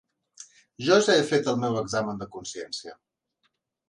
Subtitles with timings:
[0.85, 2.95] Jo ja he fet el meu examen de consciència.